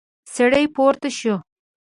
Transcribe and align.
سړی 0.33 0.65
پورته 0.75 1.09
شو. 1.19 1.35